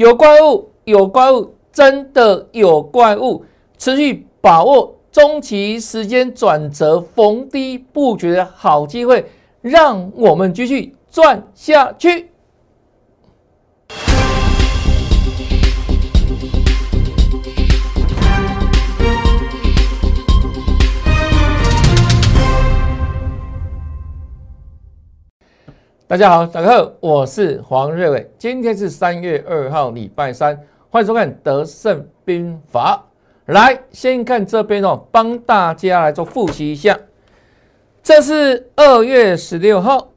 [0.00, 3.44] 有怪物，有怪物，真的有怪物，
[3.76, 12.30] 持续把握中期时间转折逢低布局的好机会，让我们继续赚下去。
[26.10, 28.28] 大家好，大家好，我是黄瑞伟。
[28.36, 33.06] 今天是三月二号，礼拜三，欢迎收看《德胜兵法》。
[33.52, 36.98] 来，先看这边哦，帮大家来做复习一下。
[38.02, 40.08] 这是二月十六号，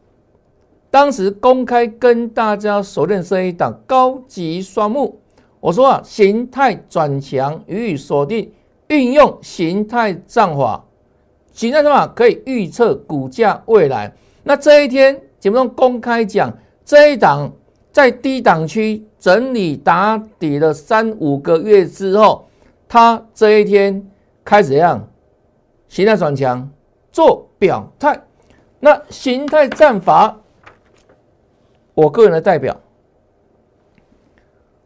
[0.89, 5.21] 当时公开跟大家锁定这一档高级双目。
[5.59, 8.51] 我说啊，形态转强予以锁定，
[8.87, 10.83] 运用形态战法，
[11.51, 14.11] 形态战法可以预测股价未来。
[14.41, 15.21] 那这一天。
[15.43, 17.51] 节目中公开讲，这一档
[17.91, 22.47] 在低档区整理打底了三五个月之后，
[22.87, 24.09] 它这一天
[24.45, 25.05] 开始怎样
[25.89, 26.71] 形态转强
[27.11, 28.21] 做表态。
[28.79, 30.39] 那形态战法，
[31.93, 32.79] 我个人的代表，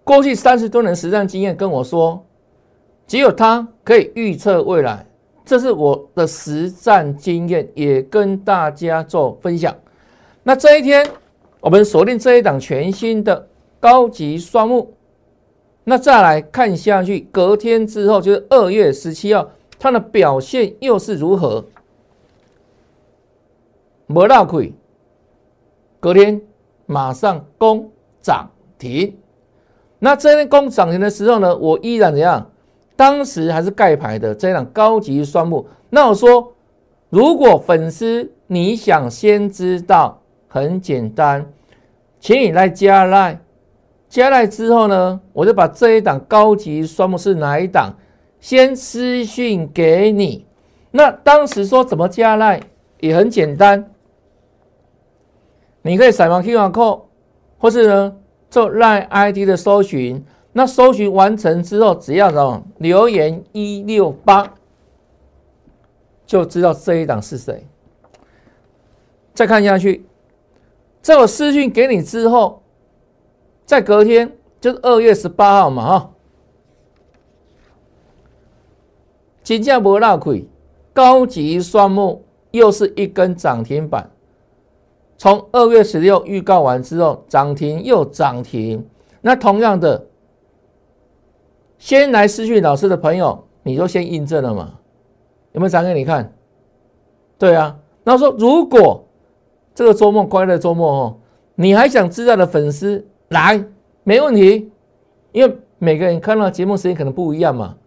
[0.03, 2.25] 过去三十多年实战经验跟我说，
[3.05, 5.05] 只有他可以预测未来，
[5.45, 9.75] 这是我的实战经验，也跟大家做分享。
[10.47, 11.05] 那这一天，
[11.59, 13.49] 我们锁定这一档全新的
[13.81, 14.93] 高级双目。
[15.83, 21.65] 那再来看下去，隔天之后就是二月十七号，它的表现又是如何？
[24.05, 24.73] 没大亏，
[25.99, 26.41] 隔天
[26.85, 29.17] 马上攻涨停。
[29.99, 32.49] 那这天攻涨停的时候呢，我依然怎样？
[32.95, 35.67] 当时还是盖牌的这一档高级双目。
[35.89, 36.53] 那我说，
[37.09, 40.21] 如果粉丝你想先知道。
[40.47, 41.51] 很简单，
[42.19, 43.39] 请你来加赖，
[44.07, 47.95] 加赖之后呢，我就把这一档高级双目是哪一档，
[48.39, 50.45] 先私讯给你。
[50.91, 52.61] 那当时说怎么加赖
[52.99, 53.91] 也很简单，
[55.81, 57.01] 你可以扫描 QR code，
[57.57, 58.15] 或是呢
[58.49, 60.25] 做赖 ID 的搜寻。
[60.53, 64.55] 那搜寻完成之后，只要什么留言一六八，
[66.25, 67.67] 就知道这一档是谁。
[69.35, 70.03] 再看下去。
[71.07, 72.63] 在我私讯给你之后，
[73.65, 76.11] 在隔天就是二月十八号嘛，哈，
[79.41, 80.45] 金价不拉亏，
[80.91, 84.11] 高级双木又是一根涨停板。
[85.17, 88.85] 从二月十六预告完之后，涨停又涨停。
[89.21, 90.07] 那同样的，
[91.77, 94.77] 先来私讯老师的朋友，你都先印证了嘛？
[95.53, 96.35] 有没有涨给你看？
[97.37, 99.06] 对啊，那说如果。
[99.77, 101.17] 这个周末快乐周末哦，
[101.53, 103.63] 你还想知道的粉丝来
[104.03, 104.71] 没问题，
[105.31, 107.77] 因为每个人看到节目时间可能不一样嘛。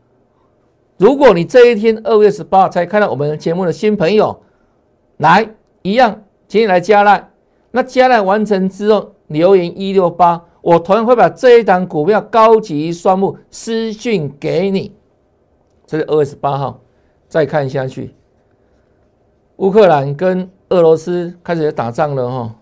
[0.98, 4.40] 如果你这一天二月十八才看到我们节目的新朋友
[5.16, 5.52] 来
[5.82, 7.28] 一样，请你来加赖。
[7.72, 14.94] 那加赖完成之后留言一六八，我同样会把这一档股票高级双目私讯给你。
[15.88, 16.80] 这是二月十八号，
[17.26, 18.14] 再看下去，
[19.56, 20.48] 乌克兰跟。
[20.70, 22.54] 俄罗斯开始打仗了哈，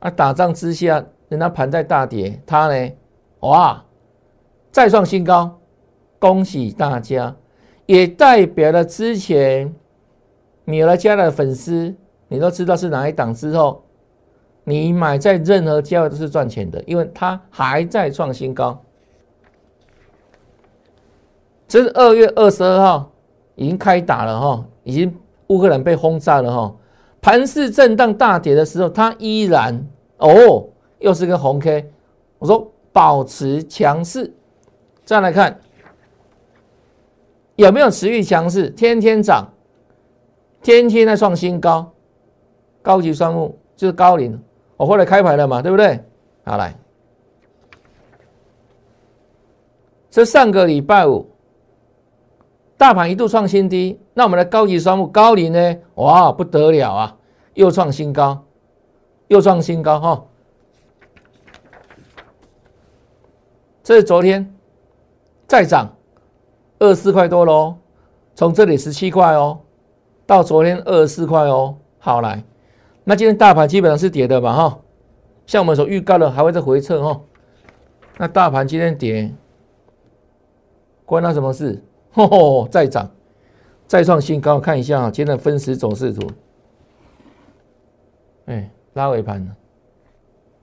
[0.00, 2.92] 啊，打仗之下，人家盘在大跌，它呢，
[3.40, 3.84] 哇，
[4.72, 5.58] 再创新高，
[6.18, 7.36] 恭喜大家，
[7.86, 9.72] 也代表了之前
[10.64, 11.94] 你来加的粉丝，
[12.26, 13.84] 你都知道是哪一档之后，
[14.64, 18.82] 你买在任何价位都是赚钱的，因为它还在创新高。
[21.68, 23.12] 这是二月二十二号
[23.54, 26.74] 已经开打了哈，已经乌克兰被轰炸了哈。
[27.24, 29.74] 盘市震荡大跌的时候，它依然
[30.18, 30.68] 哦，
[30.98, 31.90] 又是个红 K。
[32.38, 34.30] 我说保持强势，
[35.06, 35.58] 再来看
[37.56, 39.48] 有没有持续强势，天天涨，
[40.62, 41.90] 天天在创新高。
[42.82, 44.38] 高级双目就是高龄，
[44.76, 45.98] 我后来开牌了嘛，对不对？
[46.44, 46.76] 好来，
[50.10, 51.26] 这上个礼拜五。
[52.76, 55.76] 大盘一度创新低，那我们的高级双目高龄呢？
[55.94, 57.16] 哇，不得了啊，
[57.54, 58.44] 又创新高，
[59.28, 60.24] 又创新高哈！
[63.82, 64.54] 这是昨天
[65.46, 65.96] 再涨
[66.78, 67.76] 二十四块多喽，
[68.34, 69.60] 从这里十七块哦，
[70.26, 71.76] 到昨天二十四块哦。
[71.98, 72.44] 好来，
[73.04, 74.78] 那今天大盘基本上是跌的嘛哈，
[75.46, 77.20] 像我们所预告的还会再回撤哈。
[78.18, 79.32] 那大盘今天跌，
[81.04, 81.82] 关它什么事？
[82.14, 83.10] 哦， 再涨，
[83.86, 86.26] 再创新高，看一下啊，今天的分时走势图，
[88.46, 89.54] 哎，拉尾盘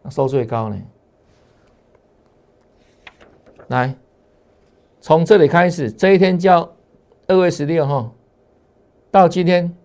[0.09, 0.81] 收最高呢，
[3.67, 3.95] 来，
[4.99, 6.69] 从这里开始，这一天叫
[7.27, 8.13] 二月十六号，
[9.11, 9.75] 到今天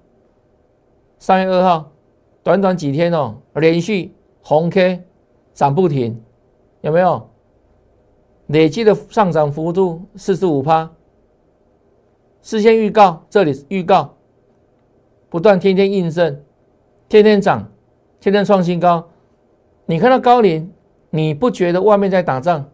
[1.19, 1.91] 三月二号，
[2.43, 5.03] 短短几天哦，连续红 K
[5.53, 6.23] 涨不停，
[6.81, 7.29] 有没有？
[8.49, 10.89] 累计的上涨幅度四十五趴，
[12.47, 14.15] 事先预告，这里预告，
[15.29, 16.45] 不断天天印证，
[17.09, 17.69] 天天涨，
[18.21, 19.09] 天天创新高。
[19.85, 20.73] 你看到高龄，
[21.11, 22.65] 你不觉得外面在打仗？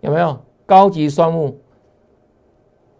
[0.00, 1.56] 有没有高级双木？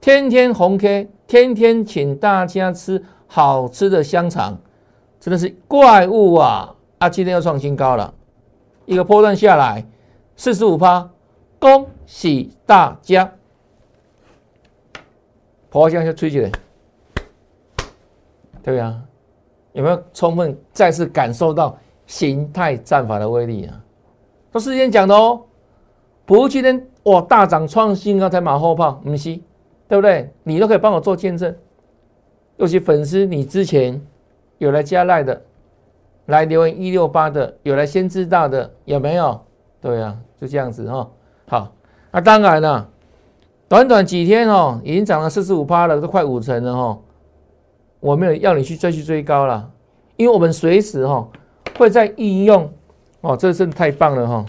[0.01, 4.59] 天天红 K，天天请大家吃好吃的香肠，
[5.21, 6.75] 真的是怪物啊！
[6.99, 8.13] 啊，今天又创新高了，
[8.85, 9.87] 一个波段下来
[10.35, 11.09] 四十五趴。
[11.61, 13.33] 恭喜大家！
[15.71, 16.51] 破箱就吹起来，
[18.63, 19.01] 对呀，
[19.73, 23.81] 有没有充分再次感受到形态战法的威力啊？
[24.51, 25.43] 都事先讲的哦，
[26.27, 29.39] 不是今天哇大涨创新高才马后炮，唔是，
[29.87, 30.29] 对不对？
[30.43, 31.55] 你都可以帮我做见证，
[32.57, 34.05] 尤其粉丝，你之前
[34.59, 35.41] 有来加赖的，
[36.27, 39.41] 来留言一六八的，有来先知道的，有没有？
[39.81, 41.09] 对呀，就这样子哈。
[41.47, 41.73] 好，
[42.11, 42.91] 那当然了，
[43.71, 47.01] 短短几天哦，已经涨了四十五趴了，都快五成了哈。
[48.01, 49.71] 我没有要你去再去追高了，
[50.17, 51.29] 因为我们随时哈
[51.79, 52.69] 会在应用
[53.21, 54.45] 哦，这真的太棒了哈！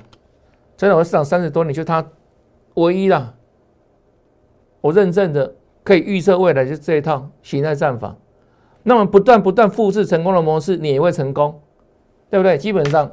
[0.75, 2.03] 真的，我市场三十多年就它
[2.73, 3.35] 唯一了，
[4.81, 5.53] 我认证的
[5.83, 8.15] 可以预测未来就这一套形态战法。
[8.81, 11.61] 那么不断不断复制成功的模式，你也会成功，
[12.31, 12.57] 对不对？
[12.57, 13.11] 基本上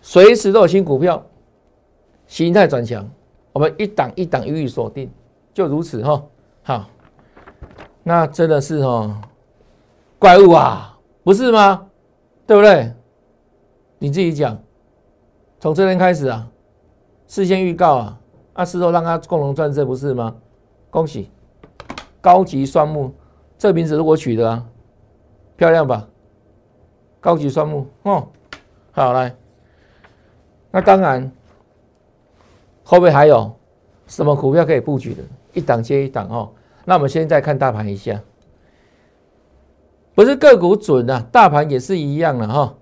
[0.00, 1.24] 随时都有新股票。
[2.26, 3.08] 形态转强，
[3.58, 5.10] 我们一档一档予以锁定，
[5.52, 6.22] 就如此哈。
[6.62, 6.84] 好，
[8.04, 9.20] 那真的是哦
[10.16, 11.88] 怪物啊，不是吗？
[12.46, 12.92] 对不对？
[13.98, 14.56] 你自己讲，
[15.58, 16.48] 从这天开始啊，
[17.26, 18.20] 事先预告啊，
[18.52, 20.36] 啊事后让他共同赚这不是吗？
[20.88, 21.28] 恭喜，
[22.20, 23.12] 高级双木，
[23.58, 24.64] 这名字是我取的啊，
[25.56, 26.08] 漂亮吧？
[27.18, 28.28] 高级双木哦，
[28.92, 29.34] 好来，
[30.70, 31.32] 那当然。
[32.90, 33.54] 后面还有
[34.06, 35.22] 什么股票可以布局的？
[35.52, 36.50] 一档接一档哦。
[36.86, 38.18] 那我们现在看大盘一下，
[40.14, 42.76] 不是个股准啊，大盘也是一样的哈。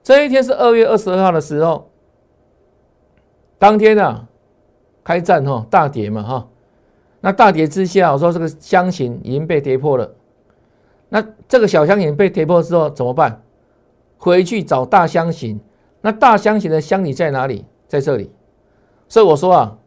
[0.00, 1.90] 这一天是二月二十二号的时候，
[3.58, 4.28] 当天啊
[5.02, 6.48] 开战哈，大跌嘛哈。
[7.20, 10.14] 那大跌之下，我说这个箱型已经被跌破了。
[11.08, 13.42] 那这个小箱型被跌破之后怎么办？
[14.18, 15.58] 回去找大箱型。
[16.00, 17.64] 那大箱型的箱体在哪里？
[17.88, 18.30] 在这里。
[19.08, 19.78] 所以我说啊，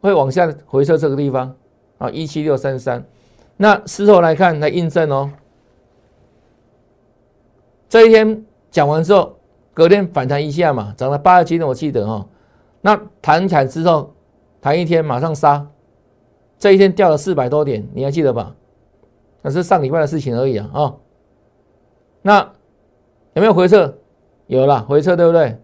[0.00, 1.54] 会往下回撤这个地方
[1.98, 3.04] 啊，一七六三三。
[3.56, 5.30] 那事后来看来印证哦。
[7.88, 9.36] 这一天讲完之后，
[9.74, 12.26] 隔天反弹一下嘛，涨了八十几点，我记得哦。
[12.80, 14.14] 那弹起之后，
[14.60, 15.66] 弹一天马上杀，
[16.58, 18.54] 这一天掉了四百多点，你还记得吧？
[19.42, 20.94] 那是上礼拜的事情而已啊啊。
[22.22, 22.40] 那
[23.34, 23.96] 有没有回撤？
[24.46, 25.58] 有了回撤，对不对？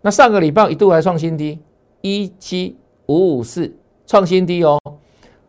[0.00, 1.58] 那上个礼拜一度还创新低。
[2.00, 3.74] 一七五五四
[4.06, 4.80] 创新低哦，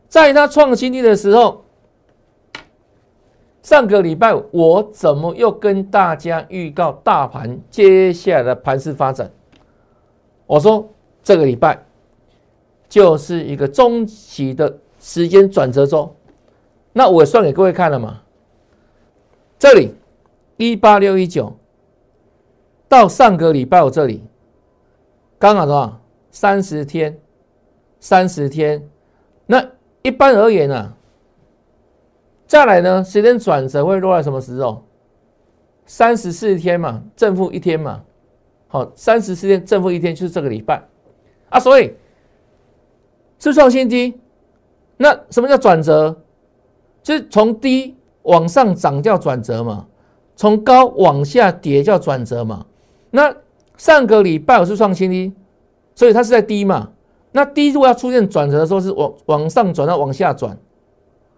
[0.07, 1.63] 在它创新低的时候，
[3.61, 9.31] 上个礼拜我怎么又跟大家预告大盘接下来的盘势发展？
[10.47, 10.89] 我说
[11.21, 11.85] 这个礼拜
[12.87, 16.15] 就是一个中期的时间转折周，
[16.93, 18.21] 那我算给各位看了嘛？
[19.59, 19.93] 这里
[20.57, 21.55] 一八六一九
[22.87, 24.23] 到上个礼拜我这里
[25.37, 26.01] 刚好多少？
[26.39, 27.19] 三十天，
[27.99, 28.87] 三十天，
[29.45, 29.71] 那
[30.03, 30.93] 一般而言呢？
[32.47, 33.03] 再来呢？
[33.03, 34.85] 时间转折会落在什么时候？
[35.85, 38.03] 三十四天嘛，正负一天嘛。
[38.69, 40.81] 好，三十四天正负一天就是这个礼拜
[41.49, 41.59] 啊。
[41.59, 41.93] 所以
[43.37, 44.17] 是创新低。
[44.95, 46.21] 那什么叫转折？
[47.03, 49.87] 就是从低往上涨叫转折嘛，
[50.37, 52.65] 从高往下跌叫转折嘛。
[53.11, 53.35] 那
[53.75, 55.33] 上个礼拜我是创新低。
[55.99, 56.91] 所以它是在低嘛？
[57.33, 60.57] 那低如果要出现转折的时候，是往往上转到往下转，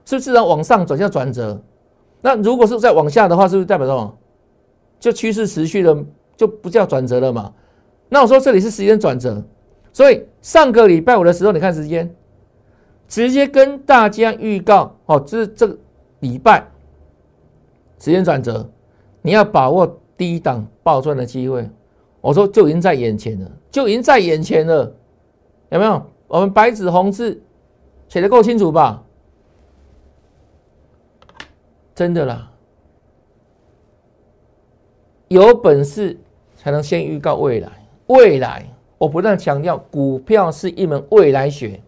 [0.06, 1.60] 是不是然往上转叫转折？
[2.22, 4.16] 那如果是在往下的话，是不是代表什么？
[5.00, 5.98] 就趋势持续的
[6.38, 7.52] 就不叫转折了嘛？
[8.08, 9.44] 那我说这里是时间转折，
[9.92, 12.14] 所以上个礼拜五的时候，你看时间，
[13.08, 15.76] 直接跟大家预告哦，这是这个
[16.20, 16.68] 礼拜
[17.98, 18.70] 时间转折，
[19.24, 21.68] 你要把握低档暴赚的机会。
[22.22, 24.94] 我说就已经在眼前了，就已经在眼前了，
[25.70, 26.06] 有没有？
[26.28, 27.42] 我们白纸红字
[28.08, 29.04] 写的够清楚吧？
[31.94, 32.50] 真的啦，
[35.28, 36.18] 有本事
[36.56, 37.70] 才能先预告未来，
[38.08, 38.66] 未来
[38.98, 41.82] 我不断强调，股票是一门未来学，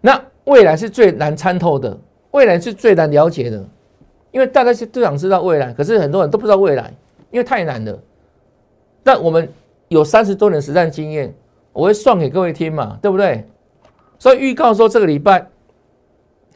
[0.00, 1.98] 那未来是最难参透的，
[2.30, 3.62] 未来是最难了解的，
[4.30, 6.94] 因为大家是都想知道未来，可是很多人都不知道未来，
[7.30, 7.98] 因为太难了。
[9.06, 9.48] 那我们
[9.86, 11.32] 有三十多年实战经验，
[11.72, 13.48] 我会算给各位听嘛，对不对？
[14.18, 15.48] 所以预告说这个礼拜，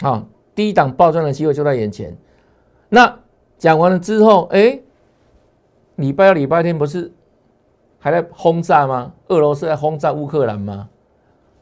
[0.00, 2.18] 啊，第一档爆赚的机会就在眼前。
[2.88, 3.20] 那
[3.56, 4.80] 讲完了之后，哎，
[5.94, 7.12] 礼拜二、礼拜天不是
[8.00, 9.12] 还在轰炸吗？
[9.28, 10.88] 俄罗斯在轰炸乌克兰吗？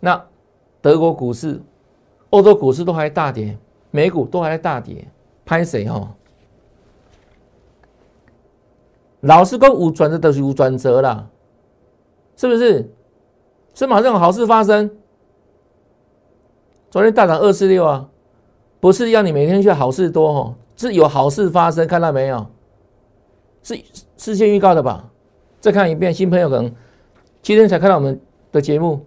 [0.00, 0.24] 那
[0.80, 1.60] 德国股市、
[2.30, 3.58] 欧洲股市都还大跌，
[3.90, 5.06] 美股都还在大跌，
[5.44, 6.14] 拍谁哈？
[9.20, 11.28] 老师跟无转折都是无转折啦，
[12.36, 12.92] 是不是？
[13.74, 14.90] 是马上有好事发生。
[16.90, 18.08] 昨天大涨二四六啊，
[18.80, 22.46] 不是要你每天去好事多哦，是有好事发生，看到没有？
[23.62, 23.78] 是
[24.16, 25.10] 事先预告的吧？
[25.60, 26.72] 再看一遍，新朋友可能
[27.42, 28.20] 今天才看到我们
[28.50, 29.04] 的节目，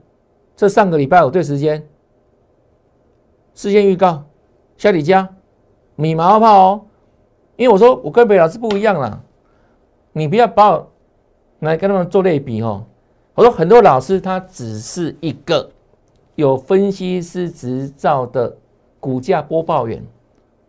[0.55, 1.87] 这上个礼拜五对时间，
[3.53, 4.25] 事先预告，
[4.77, 5.35] 小李家
[5.95, 6.81] 米毛炮哦，
[7.55, 9.21] 因为我说我跟北老师不一样啦。
[10.13, 10.91] 你不要把我
[11.59, 12.83] 来跟他们做类比哦。
[13.33, 15.69] 我说很多老师他只是一个
[16.35, 18.53] 有分析师执照的
[18.99, 20.03] 股价播报员，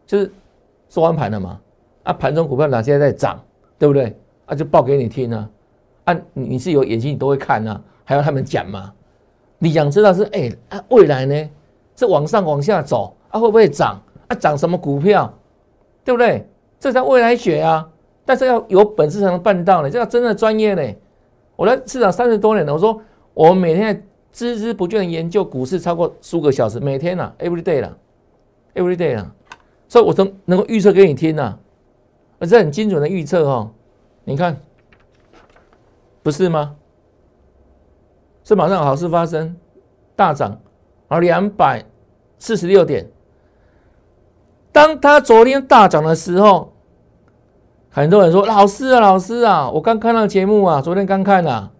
[0.07, 0.33] 就是
[0.89, 1.61] 收完盘了嘛，
[2.05, 3.41] 啊盘中股票哪些在涨，
[3.79, 4.17] 对不对？
[4.47, 5.51] 啊就报给你听啊，
[6.05, 8.93] 啊你是有眼睛你都会看啊，还要他们讲嘛？
[9.59, 11.51] 你想知道是哎啊未来呢
[11.97, 15.33] 是往上往下走啊会不会涨啊涨什么股票，
[16.05, 16.47] 对不对？
[16.79, 17.89] 这才未来学啊。
[18.25, 20.95] 但是要有本事才能办到呢，这要真的专业呢。
[21.57, 23.01] 我在市场三十多年了，我说
[23.35, 27.97] 我每天孜孜不倦的研究股市超过数个小时，每天呐，every day 了
[28.75, 29.35] ，every day 了，
[29.89, 31.59] 所以我能能够预测给你听呐，
[32.39, 33.71] 而且很精准的预测哦。
[34.25, 34.57] 你看，
[36.23, 36.77] 不是吗？
[38.45, 39.57] 是马上有好事发生，
[40.17, 40.61] 大涨，
[41.09, 41.85] 而两百
[42.39, 43.09] 四十六点。
[44.73, 46.72] 当他昨天大涨的时候。
[47.95, 51.71] 很多人说：“老师啊，老师啊，我刚看到节目啊，昨天刚看啊，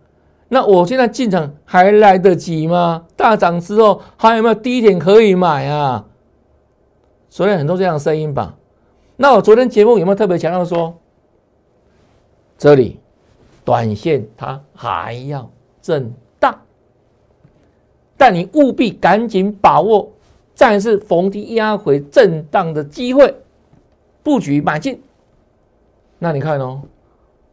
[0.49, 3.07] 那我现在进场还来得及吗？
[3.17, 6.05] 大涨之后还有没有低点可以买啊？”
[7.31, 8.55] 昨天很多这样的声音吧。
[9.17, 10.95] 那我昨天节目有没有特别强调说，
[12.59, 13.01] 这里
[13.65, 15.51] 短线它还要
[15.81, 16.55] 震荡，
[18.19, 20.13] 但你务必赶紧把握
[20.55, 23.35] 暂时逢低压回震荡的机会，
[24.23, 25.01] 布局买进。
[26.25, 26.81] 那你看哦，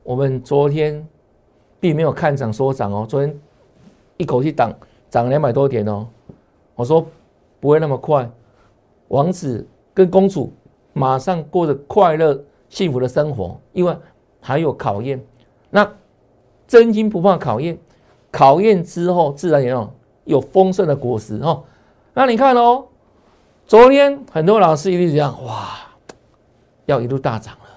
[0.04, 1.04] 我们昨天
[1.80, 3.36] 并没有看涨说涨哦，昨天
[4.16, 4.72] 一口气涨
[5.10, 6.06] 涨两百多点哦。
[6.76, 7.04] 我说
[7.60, 8.30] 不会那么快，
[9.08, 10.54] 王子跟公主
[10.94, 13.98] 马上过着快乐幸福的生活，因为
[14.40, 15.20] 还有考验。
[15.72, 15.92] 那
[16.68, 17.76] 真金不怕考验，
[18.30, 19.92] 考验之后自然也有
[20.26, 21.64] 有丰盛的果实哦。
[22.14, 22.86] 那你看哦，
[23.66, 25.70] 昨天很多老师一定样，哇，
[26.86, 27.69] 要一路大涨了。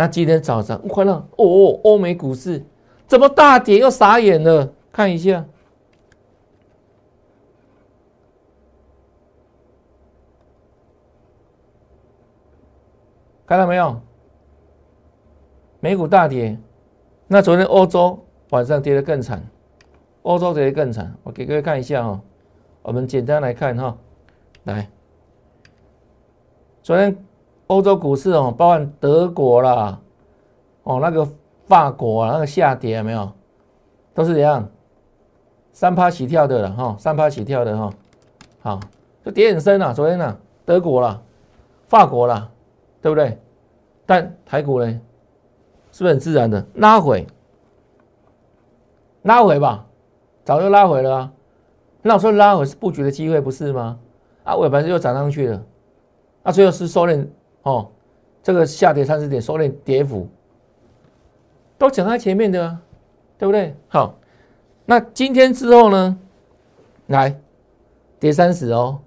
[0.00, 1.78] 那今天早上，快乐哦！
[1.84, 2.64] 欧美股市
[3.06, 4.72] 怎么大跌又傻眼了？
[4.90, 5.44] 看一下，
[13.44, 14.00] 看到没有？
[15.80, 16.58] 美股大跌，
[17.26, 19.46] 那昨天欧洲晚上跌得更惨，
[20.22, 21.14] 欧洲跌得更惨。
[21.24, 22.18] 我给各位看一下哈，
[22.80, 23.98] 我们简单来看哈，
[24.64, 24.88] 来，
[26.82, 27.14] 昨天。
[27.70, 30.00] 欧洲股市哦，包含德国啦，
[30.82, 31.26] 哦那个
[31.66, 33.30] 法国啊，那个下跌没有，
[34.12, 34.68] 都是怎样，
[35.72, 37.92] 三趴起跳的了哈，三趴起跳的哈，
[38.60, 38.80] 好，
[39.24, 39.92] 就跌很深啊。
[39.92, 41.22] 昨天呢，德国啦，
[41.86, 42.50] 法国啦，
[43.00, 43.38] 对不对？
[44.04, 45.00] 但台股呢，
[45.92, 47.24] 是不是很自然的拉回？
[49.22, 49.86] 拉回吧，
[50.42, 51.32] 早就拉回了啊。
[52.02, 53.96] 那我说拉回是布局的机会，不是吗？
[54.42, 55.62] 啊，尾盘又涨上去了，
[56.42, 57.28] 啊，最后是收敛。
[57.62, 57.90] 哦，
[58.42, 60.28] 这个下跌三十点，收敛跌幅，
[61.76, 62.78] 都讲在前面的，
[63.38, 63.74] 对不对？
[63.88, 64.16] 好，
[64.86, 66.18] 那今天之后呢？
[67.06, 67.38] 来
[68.20, 69.00] 跌三十哦，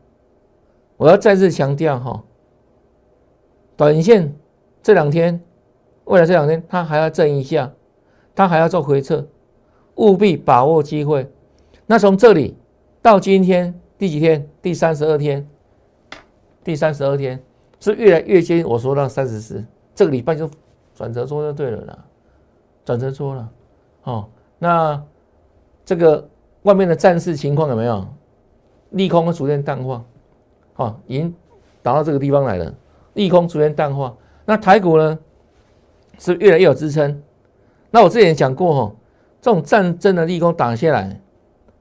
[0.98, 2.22] 我要再次强调哈，
[3.78, 4.36] 短线
[4.82, 5.42] 这两天，
[6.04, 7.72] 未来这两天它还要震一下，
[8.36, 9.26] 它还要做回撤，
[9.96, 11.32] 务必把握机会。
[11.86, 12.58] 那从这里
[13.02, 14.50] 到今天第几天？
[14.62, 15.48] 第三十二天，
[16.64, 17.42] 第三十二天。
[17.92, 19.62] 是越来越接近我说那三十四，
[19.94, 20.50] 这个礼拜就
[20.96, 21.98] 转折做就对了啦，
[22.86, 23.50] 转折做了，
[24.04, 25.04] 哦，那
[25.84, 26.30] 这个
[26.62, 28.08] 外面的战事情况有没有？
[28.92, 30.02] 利空逐渐淡化，
[30.75, 31.36] 哦，已经
[31.82, 32.74] 打到这个地方来了，
[33.16, 35.20] 利空逐渐淡化，那台股呢
[36.20, 37.22] 是越来越有支撑。
[37.92, 38.96] 那我之前讲过哈，
[39.42, 41.20] 这种战争的利空打下来，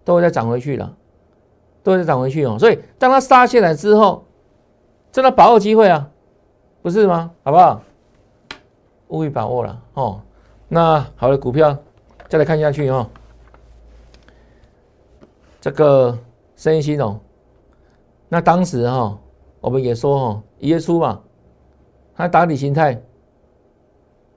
[0.05, 0.97] 都会再涨回去了，
[1.83, 2.59] 都会再涨回去哦。
[2.59, 4.25] 所以当它杀下来之后，
[5.13, 6.11] 真的把握机会啊，
[6.81, 7.31] 不是吗？
[7.45, 7.83] 好不好？
[9.09, 10.21] 务必把握了哦。
[10.69, 11.77] 那好的股票
[12.29, 13.07] 再来看下去哦。
[15.61, 16.19] 这个
[16.57, 17.21] 生意系统，
[18.29, 19.17] 那当时哈，
[19.61, 21.21] 我们也说哈，一月初嘛，
[22.17, 23.01] 它打底形态。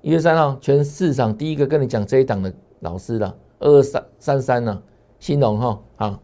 [0.02, 4.84] 一月三号，全市场第一个跟你讲这一档的老师了，二二三三三呢，
[5.20, 6.20] 新农哈啊，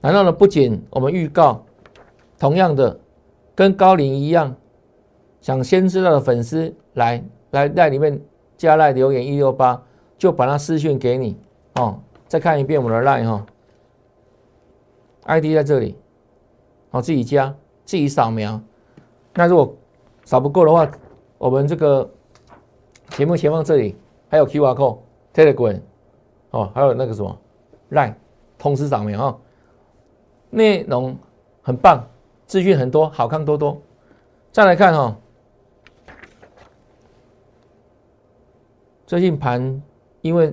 [0.00, 1.64] 然后呢，不仅我们预告，
[2.38, 2.98] 同样的，
[3.58, 4.54] 跟高龄一样，
[5.40, 8.22] 想先知道的粉丝来来在里面
[8.56, 9.82] 加赖留言一六八，
[10.16, 11.36] 就把它私讯给你
[11.74, 11.98] 哦，
[12.28, 13.44] 再看一遍我们的赖哈
[15.24, 15.96] ，ID 在这里，
[16.90, 17.52] 好自己加
[17.84, 18.60] 自己扫描，
[19.34, 19.74] 那如果
[20.24, 20.88] 扫不够的话，
[21.36, 22.08] 我们这个。
[23.16, 23.96] 节目前方这里
[24.28, 24.98] 还有 QR code、
[25.34, 25.80] Telegram，
[26.50, 27.36] 哦，还有那个什么
[27.90, 28.14] Line，
[28.56, 29.36] 通知扫描啊，
[30.50, 31.16] 内容
[31.62, 32.06] 很棒，
[32.48, 33.80] 资讯很多，好看多多。
[34.50, 35.16] 再来看哈，
[39.06, 39.80] 最近盘
[40.22, 40.52] 因为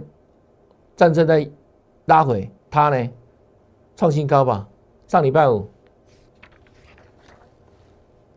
[0.95, 1.49] 战争在
[2.05, 3.09] 拉回，它呢
[3.95, 4.67] 创新高吧？
[5.07, 5.67] 上礼拜五，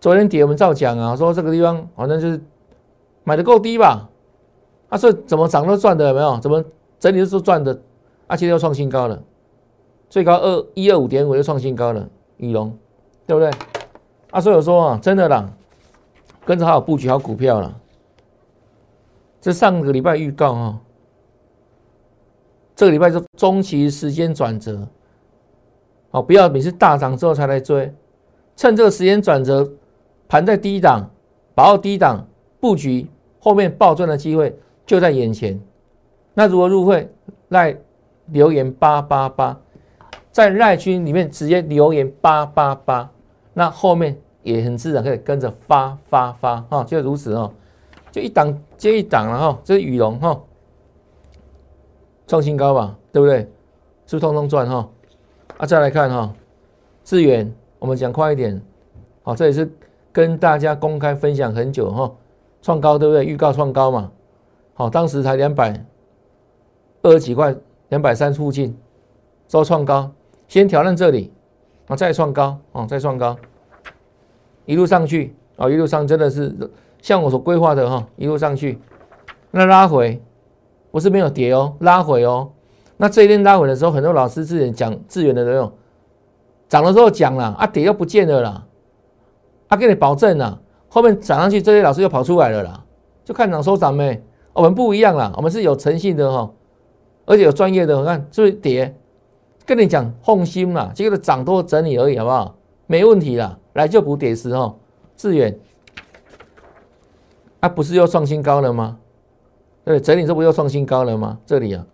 [0.00, 2.40] 昨天底我们照讲啊，说这个地方反正就是。
[3.24, 4.08] 买的够低吧？
[4.88, 6.40] 啊，所以怎么涨都赚的，有没有？
[6.40, 6.64] 怎么
[6.98, 7.78] 整体都是赚的？
[8.26, 9.22] 啊，今天又创新高了，
[10.08, 12.74] 最高二一二五点五又创新高了，宇龙，
[13.28, 13.50] 对不对？
[14.30, 15.46] 啊，所以我说啊，真的啦，
[16.46, 17.78] 跟着好布局好股票了。
[19.38, 20.80] 这上个礼拜预告啊，
[22.74, 24.88] 这个礼拜是中期时间转折，
[26.10, 27.92] 好，不要每次大涨之后才来追，
[28.56, 29.70] 趁这个时间转折，
[30.26, 31.10] 盘在低档，
[31.54, 32.26] 把握低档
[32.58, 33.06] 布局。
[33.40, 35.60] 后面暴赚的机会就在眼前，
[36.34, 37.08] 那如何入会？
[37.50, 37.74] 赖
[38.26, 39.58] 留言八八八，
[40.32, 43.10] 在赖群里面直接留言八八八，
[43.58, 47.52] 那后面也很自然可以跟着发发发哈，就如此哦，
[48.12, 50.40] 就一档接一档了哈，这是羽绒哈，
[52.28, 53.38] 创新高吧，对不对？
[54.06, 54.88] 是不是通通赚哈？
[55.56, 56.32] 啊，再来看哈，
[57.02, 58.62] 智远，我们讲快一点，
[59.24, 59.68] 好，这也是
[60.12, 62.14] 跟大家公开分享很久哈。
[62.62, 63.24] 创高对不对？
[63.24, 64.12] 预告创高嘛，
[64.74, 65.84] 好，当时才两百
[67.02, 67.52] 二十几块，
[67.88, 68.78] 两百三附近，
[69.48, 70.12] 收创高，
[70.46, 71.32] 先挑战这里，
[71.88, 73.36] 啊，再创高，啊，再创高，
[74.66, 76.54] 一路上去，啊，一路上真的是
[77.02, 78.78] 像我所规划的哈，一路上去，
[79.50, 80.22] 那拉回
[80.90, 82.50] 不是没有跌哦，拉回哦，
[82.98, 85.72] 那这一天拉回的时候，很多老师自己讲资源的都有，
[86.68, 88.64] 涨的时候讲了，啊，跌又不见了啦，
[89.68, 90.60] 他给你保证了。
[90.90, 92.82] 后面涨上去，这些老师又跑出来了啦，
[93.24, 94.22] 就看涨收涨呗。
[94.54, 96.50] 我们不一样啦，我们是有诚信的哈，
[97.26, 97.98] 而且有专业的。
[97.98, 98.97] 我看是不是跌？
[99.68, 102.56] 跟你讲，放心啦，这个涨多整理而已，好不好？
[102.86, 104.74] 没问题啦，来就补跌时哈。
[105.14, 105.60] 致远，
[107.60, 108.98] 啊，不是又创新高了吗？
[109.84, 111.38] 对，整理这不又创新高了吗？
[111.44, 111.86] 这里啊，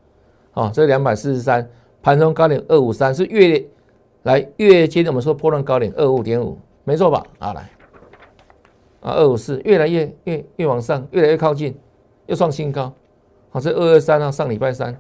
[0.53, 1.69] 哦，这两百四十三，
[2.01, 3.67] 盘中高点二五三，是月
[4.23, 7.27] 来月接我们说破断高点二五点五，没错吧？
[7.41, 7.63] 啊，来。
[9.01, 11.77] 啊，二五四越来越越越往上，越来越靠近，
[12.27, 12.93] 又创新高。
[13.51, 14.97] 好，这二二三啊，上礼拜三，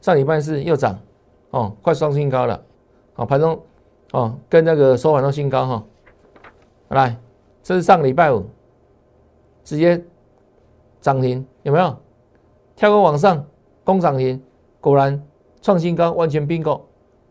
[0.00, 0.96] 上礼拜四又涨，
[1.52, 2.60] 哦，快创新高了。
[3.14, 3.58] 好，盘中
[4.10, 5.84] 哦，跟那个收盘都新高哈。
[6.88, 7.16] 来，
[7.62, 8.44] 这是上礼拜五，
[9.64, 10.04] 直接
[11.00, 11.96] 涨停，有没有？
[12.74, 13.46] 跳高往上
[13.84, 14.42] 攻涨停，
[14.80, 15.22] 果然
[15.62, 16.84] 创新高，完全并购，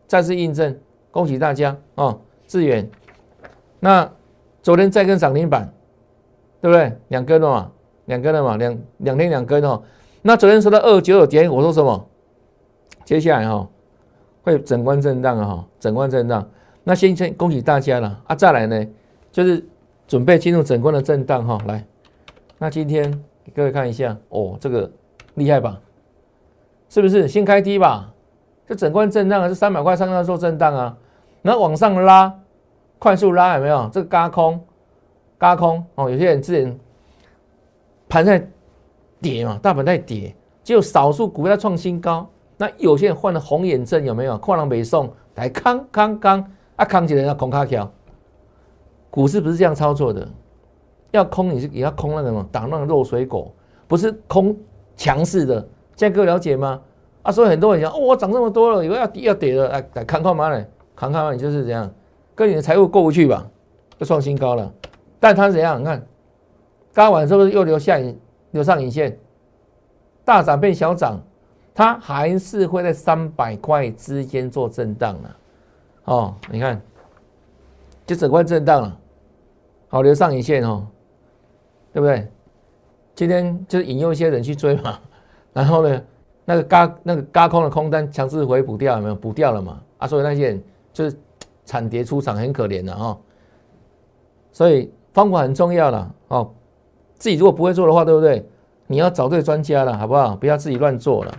[0.06, 0.76] 再次印证，
[1.10, 2.18] 恭喜大家啊！
[2.46, 2.90] 致远，
[3.78, 4.10] 那。
[4.62, 5.74] 昨天再跟涨停板，
[6.60, 6.96] 对不对？
[7.08, 7.72] 两根了嘛，
[8.04, 9.82] 两根了嘛，两两天两根哦。
[10.22, 12.06] 那昨天说到二九九点，我说什么？
[13.04, 13.68] 接下来哈
[14.42, 16.46] 会整关震荡啊哈，整关震荡。
[16.84, 18.34] 那先先恭喜大家了啊！
[18.34, 18.86] 再来呢，
[19.30, 19.64] 就是
[20.06, 21.58] 准备进入整关的震荡哈。
[21.66, 21.84] 来，
[22.58, 23.10] 那今天
[23.44, 24.90] 给各位看一下哦，这个
[25.34, 25.80] 厉害吧？
[26.88, 28.12] 是不是先开低吧？
[28.66, 30.96] 这整关震荡是三百块上下做震荡啊，
[31.42, 32.32] 然后往上拉。
[32.98, 33.90] 快速拉有没有？
[33.92, 34.60] 这个嘎空，
[35.36, 36.08] 嘎空哦。
[36.08, 36.78] 有些人之前
[38.08, 38.48] 盘在
[39.20, 42.30] 跌嘛，大盘在跌，只有少数股票创新高。
[42.62, 44.38] 那有些人患了红眼症有没有？
[44.38, 47.90] 矿浪北送来康康康啊，康起来要空卡条。
[49.10, 50.28] 股市不是这样操作的，
[51.10, 53.52] 要空你是也要空那个什么，打那个肉水果，
[53.88, 54.56] 不是空
[54.94, 55.56] 强势的。
[55.96, 56.80] 现在各位了解吗？
[57.22, 61.92] 啊，所以很多人讲哦，我涨这么多了，以后要跌要跌了，来，来看看嘛嘞，看看嘛，你就是这样。
[62.32, 63.44] 跟你的财务过不去吧，
[63.98, 64.72] 就创新高了。
[65.18, 65.80] 但它怎样？
[65.80, 66.06] 你看，
[66.94, 68.16] 刚完是不是又留下影
[68.52, 69.18] 留上影线？
[70.24, 71.20] 大涨变小涨，
[71.74, 75.36] 它还是会在三百块之间做震荡了。
[76.04, 76.80] 哦，你看，
[78.06, 78.98] 就整块震荡了，
[79.88, 80.86] 好留上影线哦，
[81.92, 82.28] 对不对？
[83.14, 84.98] 今天就是引诱一些人去追嘛，
[85.52, 86.02] 然后呢，
[86.44, 89.80] 那个嘎那个嘎空的空单强制回补掉，有没有补掉了嘛？
[89.98, 91.16] 啊，所以那些人就是
[91.64, 93.18] 惨跌出场，很可怜的哦。
[94.50, 96.52] 所以方法很重要了哦，
[97.16, 98.46] 自己如果不会做的话，对不对？
[98.88, 100.34] 你要找对专家了，好不好？
[100.36, 101.34] 不要自己乱做了。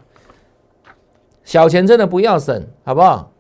[1.44, 3.32] 小钱真的不要省，好不好？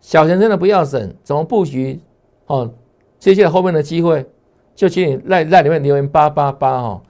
[0.00, 2.00] 小钱真的不要省，怎么布局？
[2.46, 2.68] 哦，
[3.18, 4.26] 接下来后面的机会，
[4.74, 7.00] 就请你在在里面留言八八八哦。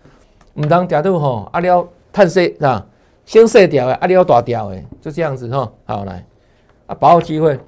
[0.54, 2.86] 唔当调度吼，阿廖探色啊，
[3.24, 5.72] 先色调的，阿廖大调的，就这样子哈。
[5.86, 6.26] 好来，
[6.86, 7.58] 啊，把握机会，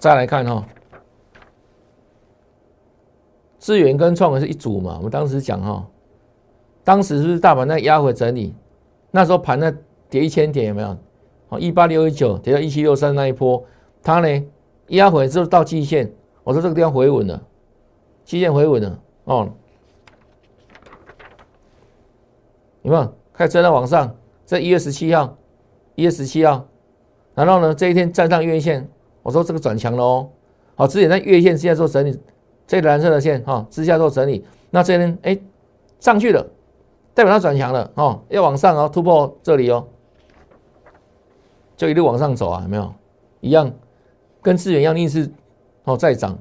[0.00, 0.64] 再来看哈。
[3.58, 4.96] 资源跟创维是一组嘛？
[4.96, 5.86] 我们当时讲哈，
[6.82, 8.52] 当时是不是大盘在压回整理？
[9.12, 9.72] 那时候盘在
[10.10, 10.98] 跌一千点有没有？
[11.54, 13.64] 哦，一八六一九跌到一七六三那一波，
[14.02, 14.46] 它呢
[14.88, 16.10] 压回之后到季线，
[16.42, 17.42] 我说这个地方回稳了，
[18.24, 19.48] 季线回稳了哦。
[22.82, 24.14] 有没有开始在往上？
[24.44, 25.36] 在一月十七号，
[25.94, 26.66] 一月十七号，
[27.34, 28.88] 然后呢这一天站上月线，
[29.22, 30.28] 我说这个转强了哦。
[30.74, 32.20] 好，之前在月线之下做整理。
[32.66, 35.38] 这蓝色的线哈，之下做整理，那这边哎
[36.00, 36.46] 上去了，
[37.12, 39.86] 代表它转强了哦，要往上哦，突破这里哦，
[41.76, 42.92] 就一路往上走啊，有没有？
[43.40, 43.70] 一样，
[44.40, 45.30] 跟资源一样，逆势
[45.84, 46.38] 哦再涨，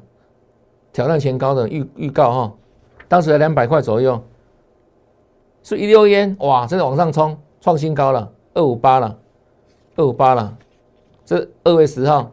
[0.91, 2.53] 挑战前高的预预告哈，
[3.07, 4.21] 当时在两百块左右，
[5.63, 9.17] 是一溜烟哇，真的往上冲，创新高了，二五八了，
[9.95, 10.55] 二五八了，
[11.25, 12.31] 这二月十号，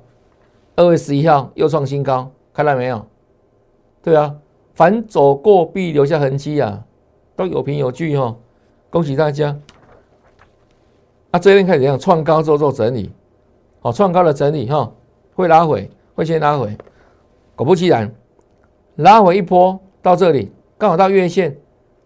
[0.77, 3.05] 二月十一号又创新高，看到没有？
[4.03, 4.37] 对啊，
[4.75, 6.85] 凡走过必留下痕迹啊，
[7.35, 8.37] 都有凭有据哈，
[8.89, 9.57] 恭喜大家。
[11.31, 13.13] 啊，这边开始怎样创高做做整理，
[13.81, 14.93] 好，创高的整理哈，
[15.35, 16.77] 会拉回，会先拉回，
[17.55, 18.13] 果不其然，
[18.97, 21.57] 拉回一波到这里，刚好到月线，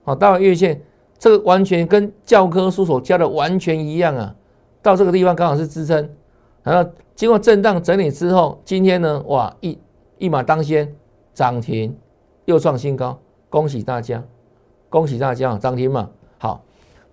[0.04, 0.80] 好，到了月线，
[1.18, 4.34] 这个完全跟教科书所教的完全一样啊，
[4.82, 6.10] 到这个地方刚好是支撑，
[6.62, 9.78] 然后经过震荡整理之后，今天呢，哇，一
[10.18, 10.94] 一马当先。
[11.34, 11.98] 涨停
[12.44, 13.18] 又创新高，
[13.50, 14.22] 恭喜大家，
[14.88, 16.08] 恭喜大家涨停嘛，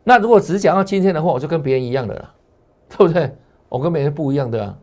[0.04, 2.34] 那如果只讲到今天的话，我就跟别人一样的了，
[2.90, 3.36] 对不对？
[3.70, 4.78] 我跟别人不一样的啊。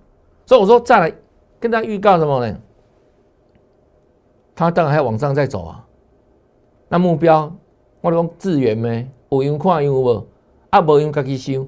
[0.47, 1.13] 所以我说再来
[1.61, 2.57] 跟大家预告什么呢？
[4.55, 5.85] 他当然还要往上再走啊。
[6.89, 7.55] 那目标
[8.01, 9.09] 我讲资源咩？
[9.31, 10.27] 有用看有无？
[10.71, 11.67] 啊，无用自己修。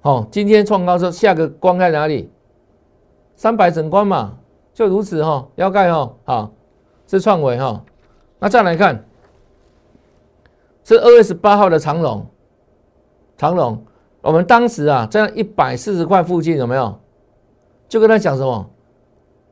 [0.00, 2.30] 好，今天创高之后，下个关在哪里？
[3.34, 4.38] 三百整关嘛。
[4.72, 6.52] 就如此哈，腰盖哈，好，
[7.06, 7.82] 是创维哈。
[8.38, 9.05] 那再来看，
[10.86, 12.24] 是二月十八号的长龙，
[13.36, 13.84] 长龙，
[14.20, 16.96] 我们当时啊在一百四十块附近有没有？
[17.88, 18.70] 就跟他讲什么？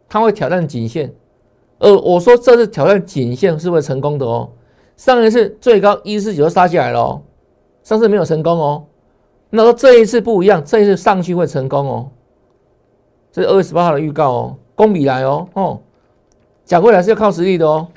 [0.09, 1.13] 他会挑战颈线，
[1.79, 4.49] 呃，我说这次挑战颈线是会成功的哦。
[4.97, 7.23] 上一次最高一四九杀下来了哦，
[7.83, 8.85] 上次没有成功哦。
[9.51, 12.11] 那说这一次不一样，这一次上去会成功哦。
[13.33, 14.57] 这是二月十八号的预告哦。
[14.77, 15.81] 公比来哦哦，
[16.65, 17.89] 讲回来是要靠实力的哦。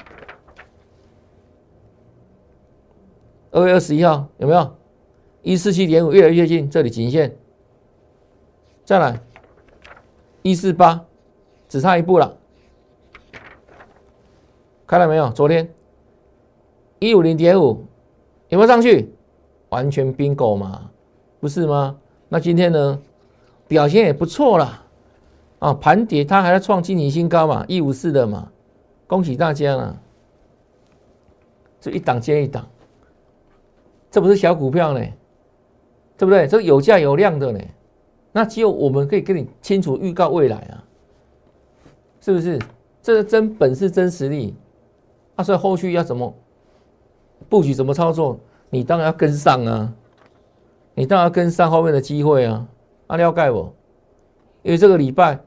[3.52, 4.76] 二月二十一号有没有？
[5.42, 7.36] 一四七点五越来越近，这里颈线。
[8.84, 9.20] 再来，
[10.42, 11.06] 一四八，
[11.70, 12.38] 只差一步了。
[14.86, 15.30] 看到没有？
[15.32, 15.70] 昨天
[17.00, 17.86] 一五零点五
[18.50, 19.14] 有没有上去？
[19.70, 20.90] 完全 bingo 嘛，
[21.40, 21.98] 不是吗？
[22.30, 23.00] 那今天呢？
[23.68, 24.86] 表现也不错了。
[25.60, 28.50] 啊，盘跌它还在创今年新高嘛，一五四的嘛，
[29.08, 30.00] 恭喜大家了，
[31.82, 32.66] 这一档接一档，
[34.10, 35.00] 这不是小股票呢，
[36.18, 36.48] 对不对？
[36.48, 37.60] 这有价有量的呢，
[38.32, 40.84] 那只有我们可以跟你清楚预告未来啊，
[42.22, 42.60] 是不是？
[43.02, 44.56] 这是真本事、真实力，
[45.36, 46.34] 啊，所以后续要怎么
[47.48, 48.40] 布局、怎么操作，
[48.70, 49.94] 你当然要跟上啊，
[50.94, 52.68] 你当然要跟上后面的机会啊，
[53.08, 53.74] 阿廖盖我，
[54.64, 55.40] 因为这个礼拜。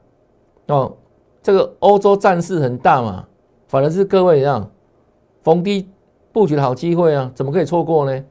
[0.67, 0.95] 哦，
[1.41, 3.27] 这个欧洲战事很大嘛，
[3.67, 4.71] 反而是各位一样
[5.43, 5.89] 逢低
[6.31, 8.23] 布局的好机会啊，怎么可以错过呢？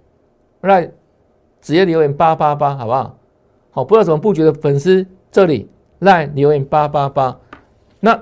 [0.68, 0.84] 来
[1.60, 3.16] 直接留言八八八，好不好？
[3.70, 5.70] 好，不知道怎么布局的粉丝这里
[6.00, 7.38] 来留言八八八。
[8.00, 8.14] 那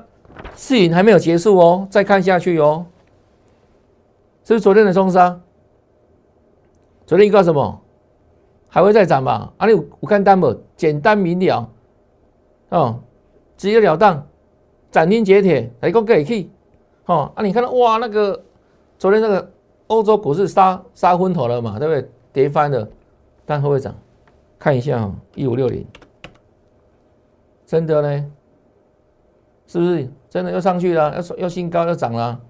[0.54, 2.86] 事情还没有结束哦，再看下去哦。
[4.44, 5.40] 是不是昨天的中沙？
[7.06, 7.80] 昨天预告什么？
[8.68, 9.52] 还会再涨吧？
[9.56, 10.54] 啊，你我看单不？
[10.76, 11.68] 简单明了，
[12.68, 13.00] 哦。
[13.56, 14.24] 直截了当，
[14.88, 16.48] 斩钉截铁，来讲给去，
[17.06, 17.42] 哦啊！
[17.42, 18.40] 你看到哇，那个
[18.96, 19.50] 昨天那个
[19.88, 22.08] 欧洲股市杀杀昏头了嘛，对不对？
[22.38, 22.88] 跌翻了，
[23.44, 23.92] 但会不会涨？
[24.60, 25.84] 看一下哈，一五六零，
[27.66, 28.30] 真的呢？
[29.66, 31.20] 是不是真的又上去了？
[31.20, 32.40] 又又新高又涨了，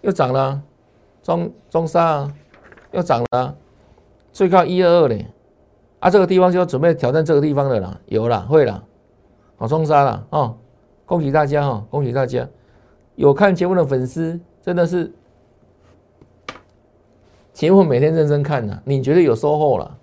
[0.00, 0.60] 又涨了，
[1.22, 2.34] 中中沙啊
[2.90, 3.56] 又涨了，
[4.32, 5.28] 最高一二二嘞，
[6.00, 8.82] 啊，这个地方就要准备挑战这个地方的啦，有了会了，
[9.58, 10.56] 好中沙了哦，
[11.06, 12.48] 恭喜大家哈，恭喜大家，
[13.14, 15.12] 有看节目的粉丝真的是
[17.52, 19.98] 节目每天认真看呐，你觉得有收获了？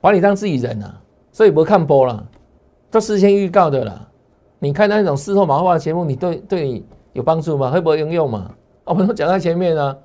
[0.00, 1.00] 把你当自己人啊，
[1.32, 2.26] 所以不看播了，
[2.90, 4.08] 都事先预告的啦。
[4.58, 7.70] 你看那种事后马化的节目，你对对你有帮助吗？
[7.70, 8.54] 会不会应用嘛？
[8.84, 9.96] 我们都讲在前面啊，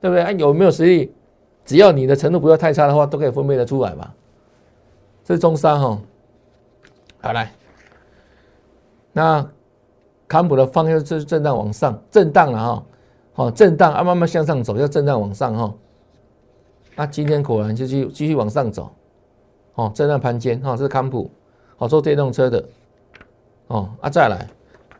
[0.00, 0.36] 对不对？
[0.36, 1.12] 有没有实力？
[1.64, 4.14] 只要你的程度不要太差的话，都可以分辨得出来吧。
[5.24, 5.98] 这是中山哈，
[7.20, 7.52] 好来，
[9.12, 9.46] 那
[10.26, 12.82] 坎普的方向是震荡往上，震荡了哈，
[13.40, 15.74] 哦震荡啊，慢慢向上走，要震荡往上哈。
[16.94, 18.90] 那今天果然就继继续往上走。
[19.76, 21.30] 哦，震荡盘间哈，这是康普，
[21.78, 22.62] 好做电动车的，
[23.68, 24.46] 哦啊，再来，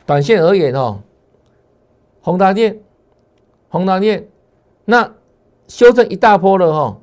[0.07, 1.01] 短线而言哦，
[2.23, 2.81] 宏达电，
[3.69, 4.27] 宏达电，
[4.87, 5.13] 那
[5.69, 6.99] 修正一大波了哈，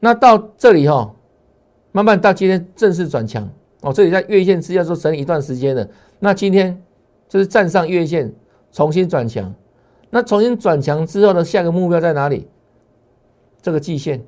[0.00, 1.14] 那到这里哈，
[1.92, 3.48] 慢慢到今天正式转强，
[3.80, 6.82] 哦，这里在月线之下做整理一段时间的，那今天
[7.30, 8.30] 就是站上月线，
[8.72, 9.54] 重新转强，
[10.10, 12.48] 那重新转强之后的下个目标在哪里？
[13.60, 14.24] 这个季线，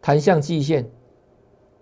[0.00, 0.90] 弹向季线。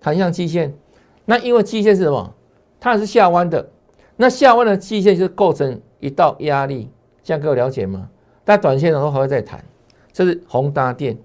[0.01, 0.77] 弹向季线，
[1.25, 2.35] 那因为季线是什么？
[2.79, 3.71] 它是下弯的，
[4.17, 6.91] 那下弯的季线就是构成一道压力，
[7.23, 8.11] 这样各位了解吗？
[8.45, 9.65] 但短线的时候还会再弹，
[10.13, 11.17] 这是宏达电，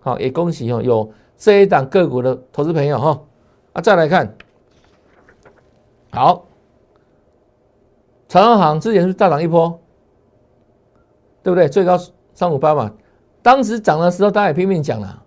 [0.00, 3.22] 好，也恭喜哦，有这一档个股的投资朋友哈，
[3.72, 4.36] 啊，再来看，
[6.10, 6.44] 好，
[8.28, 9.80] 长航之前是大涨一波，
[11.42, 11.68] 对不对？
[11.68, 11.98] 最高
[12.34, 12.92] 三五八嘛，
[13.42, 15.22] 当时涨的时候，大家也拼命讲了。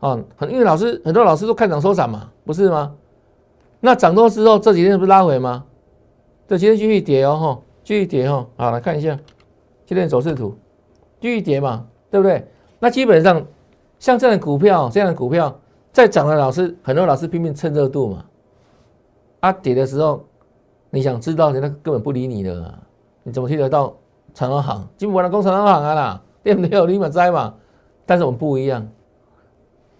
[0.00, 2.94] 啊，很因为老师很多老师都看涨收涨嘛，不是吗？
[3.80, 5.64] 那涨多之后这几天不是拉回吗？
[6.46, 8.46] 这今天继续跌哦，哈，继续跌哦。
[8.56, 9.18] 好，来看一下
[9.86, 10.54] 今天走势图，
[11.20, 12.46] 继续跌嘛，对不对？
[12.78, 13.44] 那基本上
[13.98, 15.58] 像这样的股票，这样的股票
[15.92, 18.24] 在涨的老师很多老师拼命蹭热度嘛。
[19.40, 20.24] 啊，跌的时候
[20.90, 22.78] 你想知道，人家根本不理你的，
[23.22, 23.96] 你怎么听得到？
[24.36, 26.86] 长隆行，金博的工长隆行啊啦，对不对？
[26.86, 27.54] 立马摘嘛。
[28.04, 28.86] 但是我们不一样。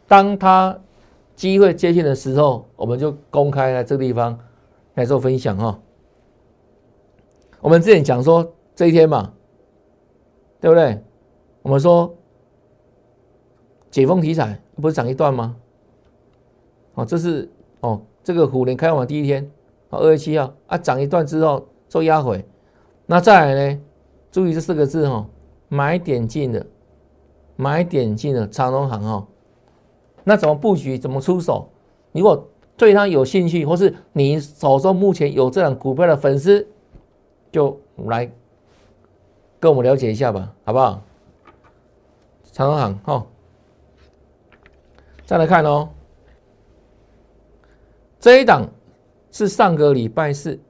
[0.06, 0.78] 当他
[1.34, 4.38] 机会接近的时候，我们就公开在这个地方
[4.92, 5.78] 来做分享哈。
[7.62, 9.32] 我们之前讲说这一天嘛，
[10.60, 11.02] 对不对？
[11.62, 12.14] 我们说
[13.90, 15.56] 解封题材不是涨一段吗？
[16.92, 19.50] 哦，这是哦，这个虎年开网第一天，
[19.88, 22.46] 哦二月七号啊，涨一段之后做压回，
[23.06, 23.80] 那再来呢？
[24.36, 25.26] 注意这四个字哈，
[25.70, 26.66] 买点进的，
[27.56, 29.26] 买点进的长隆行哈。
[30.24, 30.98] 那怎么布局？
[30.98, 31.70] 怎么出手？
[32.12, 32.46] 如果
[32.76, 36.68] 对它有兴趣，或是你手中目前有这样股票的粉丝，
[37.50, 38.30] 就来
[39.58, 41.02] 跟我们了解一下吧，好不好？
[42.52, 43.26] 长隆行哈，
[45.24, 45.88] 再来看哦，
[48.20, 48.68] 这一档
[49.30, 50.60] 是上个礼拜四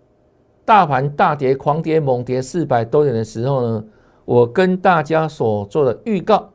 [0.67, 3.85] 大盘大跌、狂跌、猛跌四百多点的时候呢，
[4.27, 6.51] 我跟大家所做的预告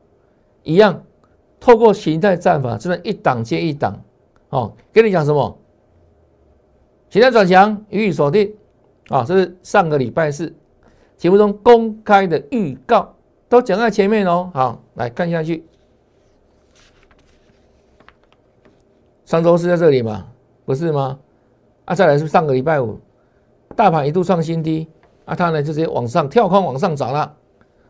[0.61, 1.01] 一样。
[1.59, 4.01] 透过形态战法，真的，一档接一档，
[4.49, 5.57] 哦，跟你讲什么？
[7.11, 8.51] 形态转强，予以锁定，
[9.09, 10.51] 啊，这是上个礼拜四
[11.17, 13.13] 节目中公开的预告，
[13.47, 14.49] 都讲在前面哦。
[14.55, 15.63] 好，来看下去，
[19.23, 20.25] 上周是在这里嘛？
[20.65, 21.19] 不是吗？
[21.85, 22.99] 啊，再来是上个礼拜五，
[23.75, 24.87] 大盘一度创新低，
[25.25, 27.35] 啊，它呢就直接往上跳空往上涨了，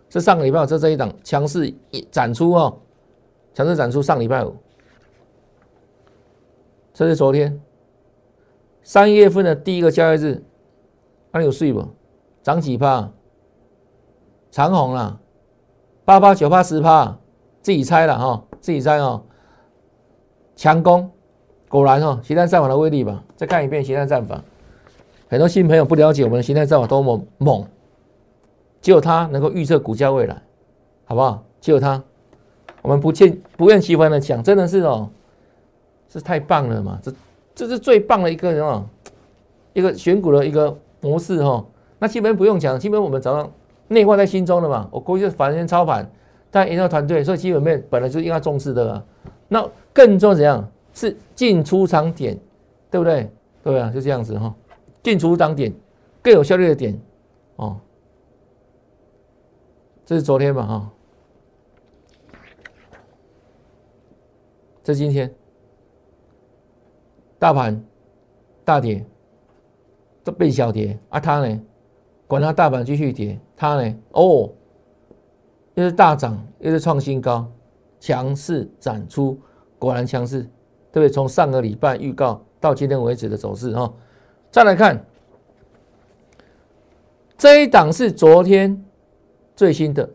[0.10, 2.78] 这上个礼拜五这这一档强势一展出哦。
[3.54, 4.56] 强势展出上礼拜五，
[6.94, 7.62] 这是昨天
[8.82, 10.41] 三月份的第一个交易日，
[11.32, 11.86] 那有睡不？
[12.41, 13.12] 涨几趴？
[14.52, 15.20] 长红了，
[16.06, 17.17] 八八九八十趴，
[17.62, 19.24] 自己猜了哈，自己猜哦。
[20.56, 21.12] 强攻，
[21.67, 23.24] 果然哈，形态战法的威力吧。
[23.36, 24.41] 再看一遍形态战法，
[25.32, 27.65] 很多新朋友不了解我们的形态战法多么猛，
[28.82, 30.41] 只有他能够预测股价未来，
[31.06, 31.41] 好不好？
[31.62, 32.04] 只有他。
[32.82, 35.10] 我们不欠不厌其烦的讲，真的是哦，
[36.10, 37.00] 是太棒了嘛！
[37.02, 37.13] 这
[37.56, 38.89] 这是最棒的一个什么？
[39.72, 41.65] 一个选股的一个模式哈。
[41.98, 43.50] 那基本不用讲，基本我们早上
[43.88, 44.89] 内化在心中的嘛。
[44.91, 46.12] 我估计是反先操盘，
[46.50, 49.02] 但营销团队，所以基本面本来就应该重视的。
[49.48, 50.70] 那更重要怎样？
[50.94, 52.38] 是进出场点，
[52.89, 53.32] 对不对？
[53.63, 54.54] 对啊，就这样子哈。
[55.03, 55.73] 进出场点
[56.21, 56.99] 更有效率的点
[57.55, 57.79] 哦。
[60.05, 60.91] 这是昨天嘛哈。
[64.83, 65.33] 这今天
[67.37, 67.83] 大盘
[68.65, 69.05] 大跌，
[70.23, 71.61] 都变小跌啊，它呢，
[72.27, 74.49] 管它大盘继续跌，它呢，哦，
[75.75, 77.49] 又是大涨，又是创新高，
[77.99, 79.39] 强势展出，
[79.77, 80.41] 果然强势，
[80.91, 81.09] 对不对？
[81.09, 83.93] 从上个礼拜预告到今天为止的走势哈，
[84.51, 85.05] 再来看
[87.37, 88.83] 这一档是昨天
[89.55, 90.09] 最新的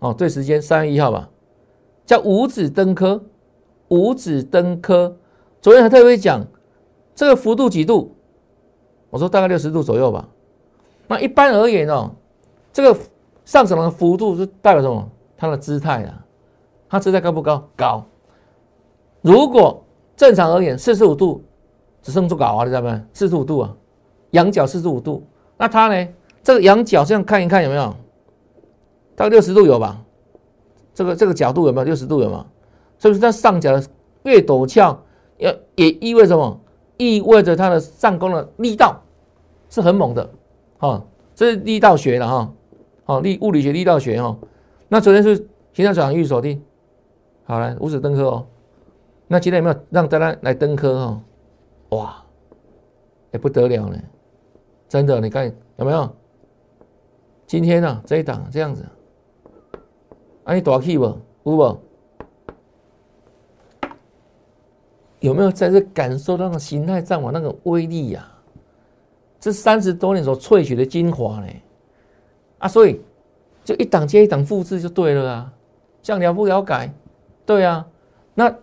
[0.00, 1.28] 哦，对时间三月一号吧，
[2.06, 3.22] 叫五指登科。
[3.88, 5.16] 五指登科，
[5.60, 6.46] 昨天还特别讲
[7.14, 8.14] 这个幅度几度？
[9.10, 10.28] 我说大概六十度左右吧。
[11.08, 12.12] 那一般而言哦，
[12.72, 12.98] 这个
[13.44, 15.10] 上涨的幅度是代表什么？
[15.36, 16.24] 它的姿态啊，
[16.88, 17.68] 它姿态高不高？
[17.76, 18.06] 高。
[19.22, 19.84] 如果
[20.16, 21.42] 正常而言，四十五度
[22.02, 23.02] 只剩做高啊，你知道吗？
[23.12, 23.76] 四十五度啊，
[24.30, 25.26] 仰角四十五度。
[25.56, 26.08] 那它呢？
[26.42, 27.94] 这个仰角这样看一看有没有？
[29.14, 30.02] 大概六十度有吧？
[30.94, 32.46] 这个这个角度有没有六十度有吗？
[32.98, 33.82] 是不是它上角的
[34.22, 35.02] 越陡峭，
[35.38, 36.60] 也也意味着什么？
[36.96, 39.00] 意味着它的上攻的力道
[39.70, 40.30] 是很猛的，
[40.78, 41.02] 哈，
[41.34, 42.52] 这是力道学的哈，
[43.04, 44.36] 好力物理学力道学哈。
[44.88, 45.36] 那昨天是
[45.72, 46.62] 形态转预锁定，
[47.44, 48.46] 好来五指登科哦。
[49.28, 51.20] 那今天有没有让大家来登科哈？
[51.90, 52.24] 哇，
[53.32, 53.98] 也不得了呢，
[54.88, 56.10] 真的，你看有没有？
[57.46, 58.86] 今天呢这一档这样子，
[60.44, 61.04] 啊你大气不？
[61.44, 61.78] 有不？
[65.18, 68.26] 有没有在这感受到那个形态战法那个威力呀？
[69.38, 71.46] 这三十多年所萃取的精华呢？
[72.58, 73.00] 啊，所以
[73.64, 75.52] 就一档接一档复制就对了啊，
[76.02, 76.92] 这样了不了改？
[77.44, 77.86] 对啊，
[78.32, 78.54] 那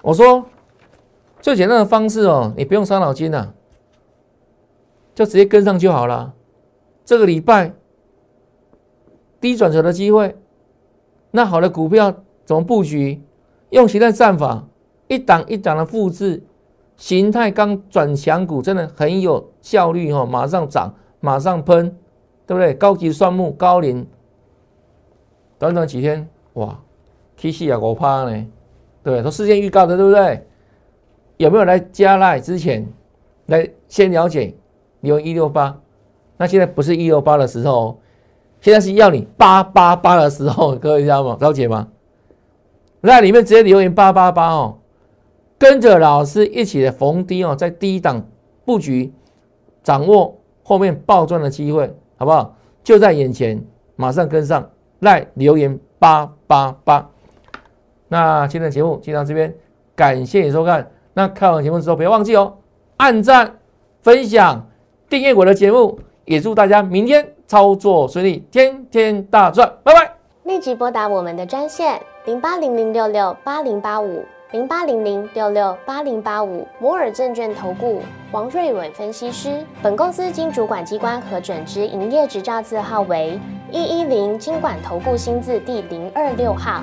[0.00, 0.44] 我说
[1.40, 3.54] 最简单的方式哦，你不用伤脑筋了，
[5.14, 6.34] 就直接跟上就好了。
[7.04, 7.72] 这个礼拜
[9.40, 10.36] 低转折的机会，
[11.30, 13.22] 那好的股票怎么布局？
[13.70, 14.66] 用形态战法。
[15.08, 16.44] 一档一档的复制，
[16.96, 21.96] 形态刚转强股真的很有效率哦，马上涨，马上喷，
[22.46, 22.72] 对不对？
[22.74, 24.06] 高级算木、高龄，
[25.58, 26.78] 短短几天哇
[27.36, 28.46] ，K C 啊，我怕呢，
[29.02, 30.46] 对，都事先预告的，对不对？
[31.40, 32.86] 有没有来加赖之前
[33.46, 34.54] 来先了解？
[35.00, 35.80] 你用一六八，
[36.36, 37.98] 那现在不是一六八的时候，
[38.60, 41.38] 现在是要你八八八的时候，各位知道吗？
[41.40, 41.88] 了解吗？
[43.00, 44.76] 那里面直接留言八八八哦。
[45.58, 48.26] 跟着老师一起的逢低哦，在低档
[48.66, 49.10] 布局，
[49.82, 52.54] 掌握后面暴赚的机会，好不好？
[52.84, 53.64] 就在眼前，
[53.96, 57.08] 马上跟上，来留言八八八。
[58.08, 59.54] 那今天的节目就到这边，
[59.96, 60.86] 感谢你收看。
[61.14, 62.54] 那看完节目之后，不要忘记哦，
[62.96, 63.58] 按赞、
[64.02, 64.66] 分享、
[65.08, 70.12] 订阅我的节目，也祝大家明天操作顺利，天天大赚，拜拜。
[70.44, 74.24] 立即拨打我们的专线零八零零六六八零八五。
[74.52, 83.38] 零八零零六六八零八五摩尔证券投顾王瑞伟分析师，本公司经主管机关核准之营业执照字号为
[83.70, 86.82] 一一零金管投顾新字第零二六号。